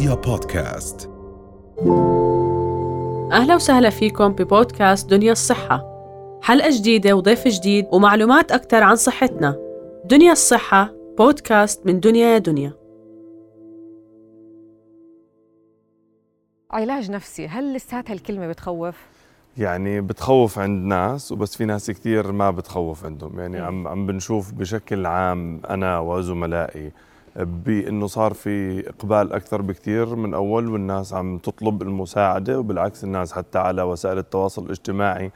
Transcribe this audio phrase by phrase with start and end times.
[0.00, 1.10] رؤيا بودكاست.
[3.32, 5.84] أهلا وسهلا فيكم ببودكاست دنيا الصحة.
[6.42, 9.56] حلقة جديدة وضيف جديد ومعلومات أكثر عن صحتنا.
[10.04, 12.72] دنيا الصحة بودكاست من دنيا يا دنيا.
[16.70, 18.96] علاج نفسي هل لساتها الكلمة بتخوف؟
[19.56, 23.40] يعني بتخوف عند ناس وبس في ناس كثير ما بتخوف عندهم.
[23.40, 26.92] يعني عم عم بنشوف بشكل عام أنا وزملائي
[27.36, 33.58] بأنه صار في إقبال أكثر بكثير من أول والناس عم تطلب المساعدة وبالعكس الناس حتى
[33.58, 35.30] على وسائل التواصل الاجتماعي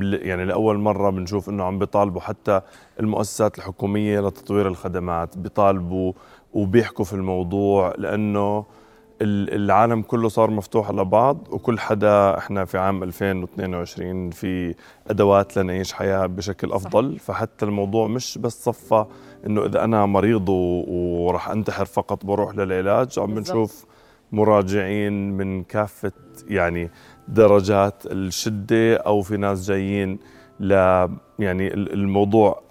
[0.00, 2.60] يعني لأول مرة بنشوف إنه عم بيطالبوا حتى
[3.00, 6.12] المؤسسات الحكومية لتطوير الخدمات بيطالبوا
[6.54, 8.64] وبيحكوا في الموضوع لأنه
[9.22, 14.74] العالم كله صار مفتوح على بعض وكل حدا إحنا في عام 2022 في
[15.10, 17.18] أدوات لنعيش حياة بشكل أفضل.
[17.18, 19.04] فحتى الموضوع مش بس صفى
[19.46, 23.84] إنه إذا أنا مريض وراح أنتحر فقط بروح للعلاج عم بنشوف
[24.32, 26.12] مراجعين من كافة
[26.48, 26.90] يعني
[27.28, 30.18] درجات الشدة أو في ناس جايين
[30.60, 30.72] ل
[31.38, 32.62] يعني الموضوع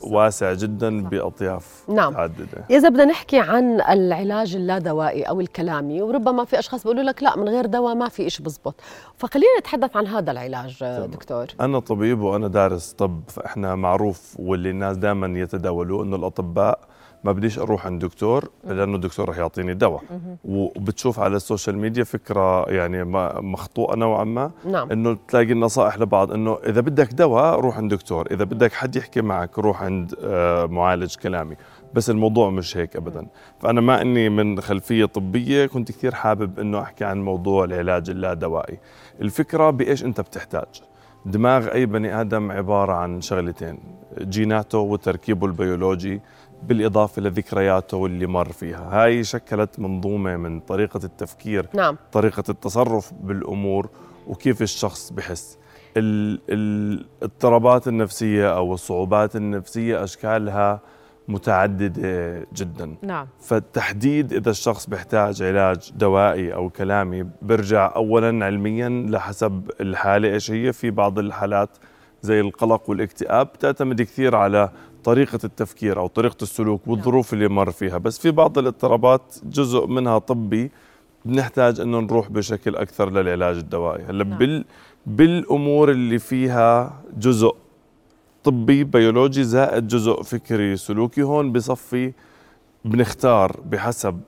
[0.00, 2.12] واسع جدا بأطياف نعم.
[2.12, 7.36] متعدده إذا بدنا نحكي عن العلاج اللادوائي أو الكلامي وربما في أشخاص بيقولوا لك لا
[7.36, 8.74] من غير دواء ما في شيء بزبط
[9.16, 11.10] فخلينا نتحدث عن هذا العلاج تمام.
[11.10, 16.80] دكتور أنا طبيب وأنا دارس طب فإحنا معروف واللي الناس دائما يتداولوا إنه الأطباء
[17.26, 20.02] ما بديش أروح عند دكتور لأنه الدكتور رح يعطيني دواء.
[20.44, 23.04] وبتشوف على السوشيال ميديا فكرة يعني
[23.40, 24.90] مخطوئة نوعا ما نعم.
[24.92, 29.20] إنه تلاقي النصائح لبعض إنه إذا بدك دواء روح عند دكتور إذا بدك حد يحكي
[29.20, 31.56] معك روح عند آه، معالج كلامي.
[31.94, 33.26] بس الموضوع مش هيك ابدا.
[33.60, 38.78] فأنا ما إني من خلفية طبية كنت كثير حابب إنه أحكي عن موضوع العلاج اللادوائي.
[39.20, 40.82] الفكرة بإيش أنت بتحتاج؟
[41.26, 43.78] دماغ أي بني آدم عبارة عن شغلتين
[44.20, 46.20] جيناته وتركيبه البيولوجي
[46.62, 48.88] بالإضافة لذكرياته واللي مر فيها.
[48.92, 51.96] هاي شكلت منظومة من طريقة التفكير نعم.
[52.12, 53.88] طريقة التصرف بالأمور
[54.26, 55.58] وكيف الشخص بحس.
[55.96, 60.80] الاضطرابات النفسية أو الصعوبات النفسية أشكالها
[61.28, 62.96] متعددة جدا.
[63.02, 63.26] نعم.
[63.40, 70.72] فالتحديد إذا الشخص بيحتاج علاج دوائي أو كلامي برجع أولا علميا لحسب الحالة إيش هي.
[70.72, 71.70] في بعض الحالات
[72.22, 74.70] زي القلق والاكتئاب تعتمد كثير على
[75.04, 77.98] طريقة التفكير أو طريقة السلوك والظروف اللي مر فيها.
[77.98, 80.70] بس في بعض الاضطرابات جزء منها طبي
[81.24, 84.04] بنحتاج إنه نروح بشكل أكثر للعلاج الدوائي.
[84.04, 84.38] هلأ نعم.
[84.38, 84.64] بال
[85.06, 87.56] بالأمور اللي فيها جزء
[88.44, 92.12] طبي بيولوجي زائد جزء فكري سلوكي هون بصفي
[92.84, 94.20] بنختار بحسب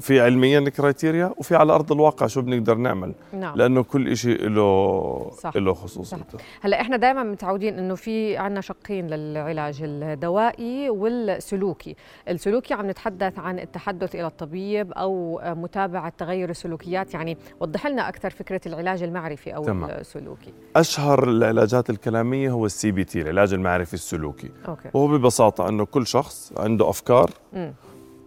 [0.00, 3.14] في علميا criteria وفي على أرض الواقع شو بنقدر نعمل.
[3.32, 3.56] نعم.
[3.56, 5.56] لأنه كل شيء له صح.
[5.56, 6.38] له خصوصيته.
[6.60, 11.96] هلأ إحنا دائما متعودين إنه في عندنا شقين للعلاج الدوائي والسلوكي.
[12.28, 17.14] السلوكي عم نتحدث عن التحدث إلى الطبيب أو متابعة تغير السلوكيات.
[17.14, 19.90] يعني وضح لنا أكثر فكرة العلاج المعرفي أو تمام.
[19.90, 20.52] السلوكي.
[20.76, 24.50] أشهر العلاجات الكلامية هو ال CBT العلاج المعرفي السلوكي.
[24.68, 24.88] okay.
[24.94, 27.74] وهو ببساطة إنه كل شخص عنده أفكار مم.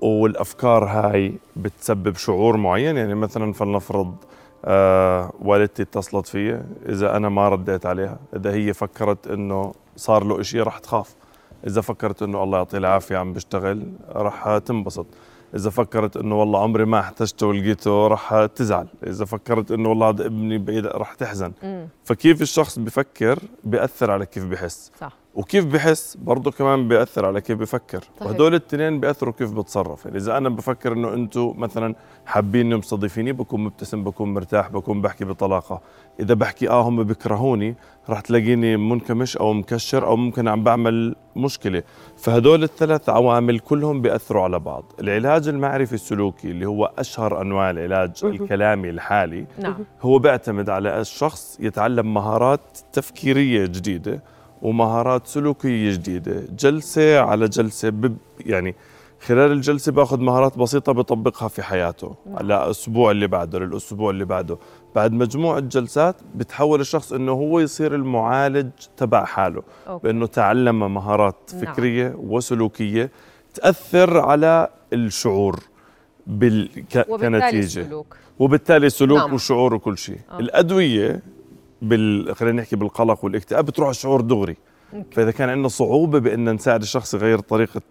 [0.02, 4.16] والأفكار هاي بتسبب شعور معين؟ يعني مثلا فلنفرض
[4.66, 10.42] آه والدتي اتصلت فيي إذا أنا ما رديت عليها إذا هي فكرت إنه صار له
[10.42, 11.16] إشي رح تخاف.
[11.68, 15.06] إذا فكرت إنه الله يعطيه العافية عم بيشتغل رح تنبسط.
[15.56, 18.88] إذا فكرت إنه والله عمري ما احتجته ولقيته رح تزعل.
[19.04, 21.52] إذا فكرت إنه والله هذا ابني بعيد رح تحزن.
[22.04, 25.14] فكيف الشخص بفكر بيأثر على كيف بحس صح.
[25.38, 28.00] وكيف بحس برضه كمان بيأثر على كيف بفكر.
[28.00, 28.28] صحيح.
[28.28, 30.06] وهدول الاثنين بيأثروا كيف بتصرف.
[30.06, 35.26] يعني إذا أنا بفكر إنه أنتم مثلا حابين مستضيفيني بكون مبتسم بكون مرتاح بكون بحكي
[35.26, 35.82] بطلاقة.
[36.20, 37.76] إذا بحكي آه هم بيكرهوني
[38.10, 41.84] رح تلاقيني منكمش أو مكشر أو ممكن عم بعمل مشكلة.
[42.18, 44.84] فهدول الثلاث عوامل كلهم بيأثروا على بعض.
[45.00, 49.76] العلاج المعرفي السلوكي اللي هو أشهر أنواع العلاج الكلامي الحالي نعم.
[50.02, 54.22] هو بيعتمد على الشخص يتعلم مهارات تفكيرية جديدة.
[54.62, 58.76] ومهارات سلوكية جديدة جلسة على جلسة بب يعني
[59.22, 64.58] خلال الجلسة بأخذ مهارات بسيطة بطبقها في حياته على الأسبوع اللي بعده للأسبوع اللي بعده
[64.96, 70.08] بعد مجموعة جلسات بتحول الشخص إنه هو يصير المعالج تبع حاله أوكي.
[70.08, 71.66] بأنه تعلم مهارات نعم.
[71.66, 73.12] فكرية وسلوكية
[73.54, 75.60] تأثر على الشعور
[76.28, 76.70] بال...
[76.94, 77.06] ك...
[77.10, 79.34] وبالتالي كنتيجة السلوك وبالتالي السلوك نعم.
[79.34, 80.20] والشعور وكل شيء.
[80.40, 81.22] الأدوية
[81.82, 82.36] بال...
[82.36, 84.58] خلينا نحكي بالقلق والاكتئاب بتروح الشعور دغري.
[85.12, 87.82] فإذا كان عندنا صعوبة بإن نساعد الشخص يغير طريقة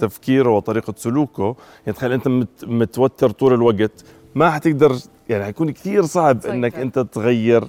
[0.00, 1.56] تفكيره وطريقة سلوكه
[1.86, 2.64] يعني تخيل أنت مت...
[2.64, 4.04] متوتر طول الوقت
[4.34, 4.96] ما حتقدر
[5.28, 6.46] يعني حيكون كثير صعب.
[6.46, 7.64] إنك أنت تغير.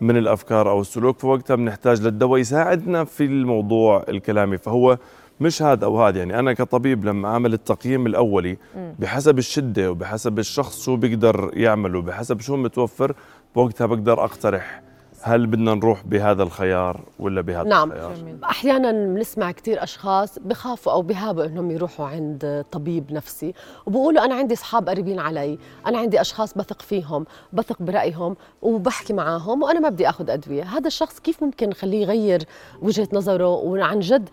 [0.00, 4.98] من الأفكار أو السلوك فوقتها بنحتاج للدواء يساعدنا في الموضوع الكلامي فهو
[5.40, 8.56] مش هذا أو هذا يعني أنا كطبيب لما أعمل التقييم الأولي
[8.98, 13.14] بحسب الشدة وبحسب الشخص شو بيقدر يعمله بحسب شو متوفر
[13.54, 14.82] بوقتها بقدر أقترح
[15.22, 17.92] هل بدنا نروح بهذا الخيار ولا بهذا نعم.
[17.92, 18.44] الخيار جميل.
[18.44, 23.54] أحيانا بنسمع كثير أشخاص بخافوا أو بهابوا إنهم يروحوا عند طبيب نفسي
[23.86, 29.62] وبقولوا أنا عندي أصحاب قريبين علي أنا عندي أشخاص بثق فيهم بثق برأيهم وبحكي معاهم
[29.62, 32.42] وأنا ما بدي آخذ أدوية هذا الشخص كيف ممكن نخليه يغير
[32.82, 34.28] وجهة نظره وعن جد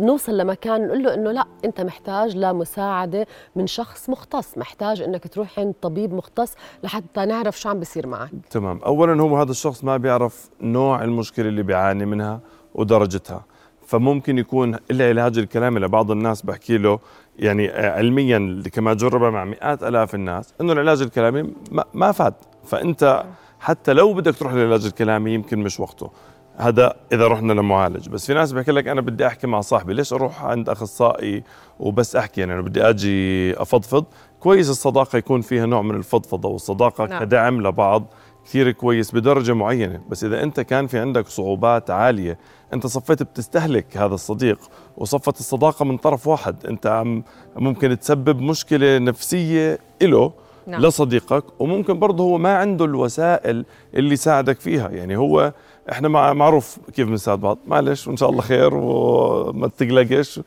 [0.00, 3.26] نوصل لمكان نقول له إنه لا أنت محتاج لمساعدة
[3.56, 6.54] من شخص مختص محتاج إنك تروح عند طبيب مختص
[6.84, 11.48] لحتى نعرف شو عم بيصير معك تمام اولا هو هذا الشخص ما بيعرف نوع المشكلة
[11.48, 12.40] اللي بيعاني منها
[12.74, 13.44] ودرجتها.
[13.86, 16.98] فممكن يكون العلاج الكلامي لبعض الناس بحكي له
[17.38, 22.34] يعني آه، علميا كما جرب مع مئات آلاف الناس إنه العلاج الكلامي ما, ما فاد
[22.64, 23.24] فأنت
[23.60, 26.10] حتى لو بدك تروح للعلاج الكلامي يمكن مش وقته.
[26.56, 28.08] هذا إذا رحنا لمعالج.
[28.08, 31.44] بس في ناس بحكي لك أنا بدي أحكي مع صاحبي ليش أروح عند أخصائي
[31.78, 34.04] وبس أحكي؟ يعني أنا بدي أجي أفضفض.
[34.40, 37.20] كويس الصداقة يكون فيها نوع من الفضفضة والصداقة نعم.
[37.20, 38.04] كدعم لبعض
[38.44, 40.00] كثير كويس بدرجة معينة.
[40.08, 42.38] بس إذا أنت كان في عندك صعوبات عالية
[42.72, 44.58] أنت صفيت بتستهلك هذا الصديق
[44.96, 46.66] وصفت الصداقة من طرف واحد.
[46.66, 47.22] أنت عم
[47.56, 50.32] ممكن تسبب مشكلة نفسية إله
[50.66, 50.80] نعم.
[50.80, 53.64] لصديقك وممكن برضه هو ما عنده الوسائل
[53.94, 54.88] اللي يساعدك فيها.
[54.88, 55.52] يعني هو
[55.92, 57.58] إحنا مع معروف كيف بنساعد بعض.
[57.66, 60.40] معلش وإن شاء الله خير وما تقلقش.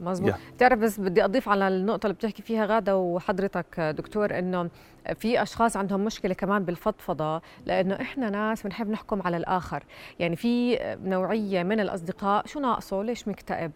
[0.00, 0.36] مزبوط يا.
[0.56, 4.70] بتعرف بس بدي أضيف على النقطة اللي بتحكي فيها غادة وحضرتك دكتور إنه
[5.14, 9.82] في أشخاص عندهم مشكلة كمان بالفضفضة لأنه إحنا ناس بنحب نحكم على الآخر.
[10.18, 13.72] يعني في نوعية من الأصدقاء شو ناقصه؟ ليش مكتئب؟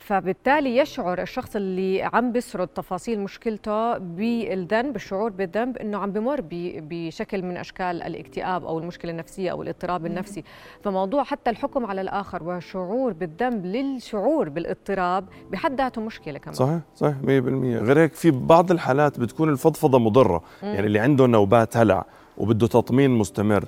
[0.00, 7.42] فبالتالي يشعر الشخص اللي عم بيسرد تفاصيل مشكلته بالذنب الشعور بالذنب إنه عم بمر بشكل
[7.42, 10.44] من أشكال الاكتئاب أو المشكلة النفسية أو الاضطراب النفسي.
[10.82, 16.54] فموضوع حتى الحكم على الآخر والشعور بالذنب للشعور بالاضطراب بحد ذاته مشكلة كمان.
[16.54, 20.42] صحيح صحيح 100% غير هيك في بعض الحالات بتكون الفضفضة مضرة.
[20.62, 22.04] يعني اللي عنده نوبات هلع
[22.38, 23.64] وبده تطمين مستمر.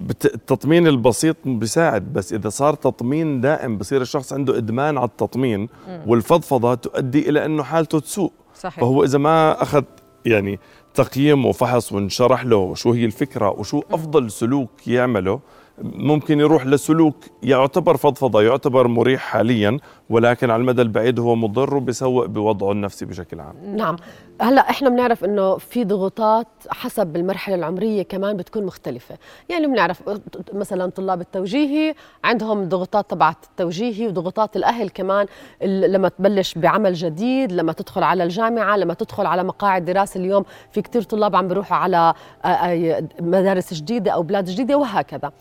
[0.00, 5.68] التطمين البسيط بيساعد بس إذا صار تطمين دائم بصير الشخص عنده إدمان على التطمين
[6.06, 8.32] والفضفضة تؤدي إلى إنه حالته تسوء.
[8.54, 8.80] صحيح.
[8.80, 9.82] فهو إذا ما أخذ
[10.24, 10.58] يعني
[10.94, 15.40] تقييم وفحص وانشرح له شو هي الفكرة وشو أفضل سلوك يعمله
[15.82, 19.78] ممكن يروح لسلوك يعتبر فضفضة يعتبر مريح حاليا
[20.10, 23.54] ولكن على المدى البعيد هو مضر وبيسوء بوضعه النفسي بشكل عام.
[23.76, 23.96] نعم.
[24.40, 29.14] هلأ إحنا بنعرف إنه في ضغوطات حسب المرحلة العمرية كمان بتكون مختلفة.
[29.48, 30.02] يعني بنعرف
[30.52, 31.94] مثلا طلاب التوجيهي
[32.24, 35.26] عندهم ضغوطات تبعت التوجيهي وضغوطات الأهل كمان
[35.62, 40.82] لما تبلش بعمل جديد لما تدخل على الجامعة لما تدخل على مقاعد دراسة اليوم في
[40.82, 42.14] كتير طلاب عم بيروحوا على
[43.20, 45.32] مدارس جديدة أو بلاد جديدة وهكذا.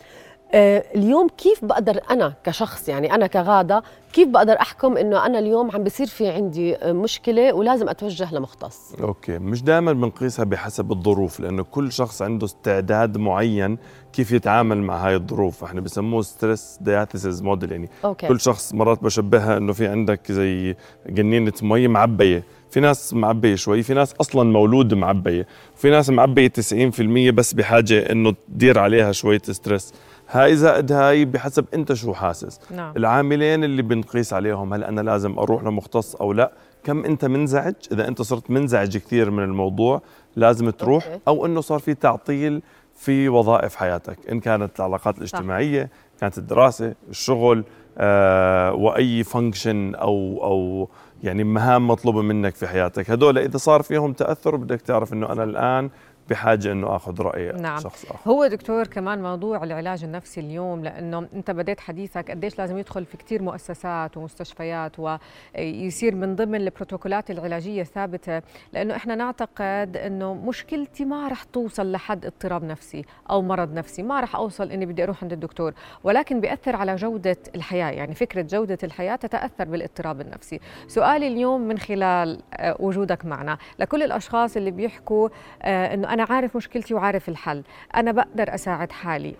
[0.53, 3.83] اليوم كيف بقدر أنا كشخص يعني أنا كغادة
[4.13, 8.94] كيف بقدر أحكم إنه أنا اليوم عم بصير في عندي آه، مشكلة ولازم أتوجه لمختص؟
[9.01, 13.77] okay مش دائما بنقيسها بحسب الظروف لأنه كل شخص عنده استعداد معين
[14.13, 15.63] كيف يتعامل مع هاي الظروف.
[15.63, 18.27] إحنا بسموه stress diathesis model يعني okay.
[18.27, 20.75] كل شخص مرات بشبهها إنه في عندك زي
[21.09, 22.44] جنينة مي معبية.
[22.69, 25.48] في ناس معبية شوي في ناس أصلا مولود معبية.
[25.75, 27.01] في ناس معبية 90%
[27.31, 29.94] بس بحاجة إنه تدير عليها شوية stress
[30.30, 32.60] هاي زائد هاي بحسب انت شو حاسس.
[32.72, 32.94] نعم.
[32.98, 36.51] العاملين اللي بنقيس عليهم هل أنا لازم أروح لمختص أو لا؟
[36.83, 40.01] كم أنت منزعج؟ إذا أنت صرت منزعج كثير من الموضوع
[40.36, 41.20] لازم تروح okay.
[41.27, 42.62] أو إنه صار في تعطيل
[42.96, 45.89] في وظائف حياتك إن كانت العلاقات الاجتماعية
[46.22, 47.63] كانت الدراسة الشغل
[47.98, 50.89] آه وأي function أو أو
[51.24, 53.12] يعني مهام مطلوبة منك في حياتك.
[53.12, 55.89] هدول إذا صار فيهم تأثر بدك تعرف إنه أنا الآن
[56.29, 57.79] بحاجة إنه آخذ رأي نعم.
[57.79, 58.32] شخص آخر.
[58.32, 63.17] هو دكتور كمان موضوع العلاج النفسي اليوم لأنه أنت بديت حديثك قديش لازم يدخل في
[63.17, 68.41] كثير مؤسسات ومستشفيات ويصير من ضمن البروتوكولات العلاجية الثابتة
[68.74, 74.20] لأنه إحنا نعتقد إنه مشكلتي ما رح توصل لحد اضطراب نفسي أو مرض نفسي ما
[74.20, 78.77] رح أوصل إني بدي أروح عند الدكتور ولكن بيأثر على جودة الحياة يعني فكرة جودة
[78.84, 80.60] الحياة تتأثر بالاضطراب النفسي.
[80.88, 83.58] سؤالي اليوم من خلال آه، وجودك معنا.
[83.79, 85.29] لكل الأشخاص اللي بيحكوا
[85.62, 87.63] آه، إنه أنا عارف مشكلتي وعارف الحل.
[87.95, 89.36] أنا بقدر أساعد حالي.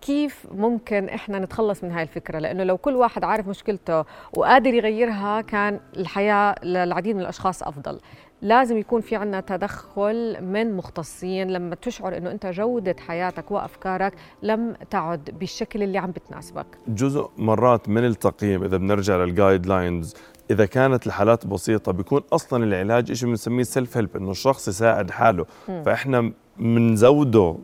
[0.00, 4.04] كيف ممكن إحنا نتخلص من هاي الفكرة؟ لأنه لو كل واحد عارف مشكلته
[4.36, 8.00] وقادر يغيرها كان الحياة للعديد من الأشخاص أفضل.
[8.42, 14.74] لازم يكون في عنا تدخل من مختصين لما تشعر إنه أنت جودة حياتك وأفكارك لم
[14.90, 16.66] تعد بالشكل اللي عم بتناسبك.
[16.88, 20.14] جزء مرات من التقييم إذا بنرجع لل guidelines
[20.52, 25.46] إذا كانت الحالات بسيطة بيكون أصلا العلاج شيء بنسميه self help إنه الشخص يساعد حاله
[25.66, 27.56] فإحنا بنزوده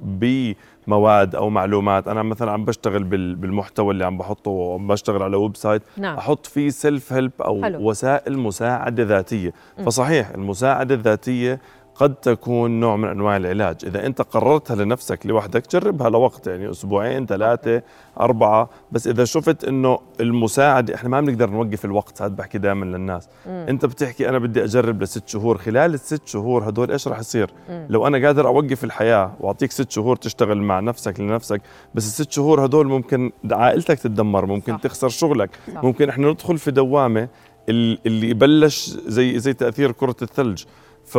[0.87, 3.05] مواد أو معلومات أنا مثلا عم بشتغل
[3.35, 6.17] بالمحتوى اللي عم بحطه وعم بشتغل على website نعم.
[6.17, 7.89] أحط فيه self help أو حلو.
[7.89, 9.85] وسائل مساعدة ذاتية م.
[9.85, 11.61] فصحيح المساعدة الذاتية
[11.99, 17.27] قد تكون نوع من أنواع العلاج، إذا أنت قررتها لنفسك لوحدك جربها لوقت يعني أسبوعين
[17.27, 17.83] ثلاثة
[18.21, 23.29] أربعة، بس إذا شفت إنه المساعده إحنا ما بنقدر نوقف الوقت هذا بحكي دائما للناس،
[23.47, 23.67] مم.
[23.69, 27.87] أنت بتحكي أنا بدي أجرب لست شهور، خلال الست شهور هدول إيش راح يصير؟ مم.
[27.91, 31.61] لو أنا قادر أوقف الحياة وأعطيك ست شهور تشتغل مع نفسك لنفسك،
[31.95, 34.81] بس الست شهور هدول ممكن عائلتك تتدمر، ممكن صح.
[34.81, 35.85] تخسر شغلك، صح.
[35.85, 37.29] ممكن إحنا ندخل في دوامة
[37.69, 40.65] اللي بلش زي زي تأثير كرة الثلج،
[41.05, 41.19] ف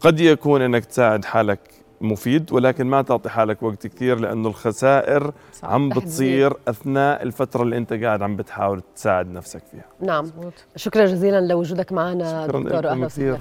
[0.00, 1.60] قد يكون إنك تساعد حالك
[2.00, 5.68] مفيد ولكن ما تعطي حالك وقت كثير لأنه الخسائر صح.
[5.68, 9.84] عم بتصير أثناء الفترة اللي أنت قاعد عم بتحاول تساعد نفسك فيها.
[10.00, 10.30] نعم.
[10.76, 13.38] شكرا جزيلا لوجودك معنا دكتور أهلا وسهلا.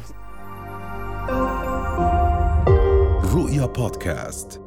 [3.35, 4.64] رؤيا بودكاست.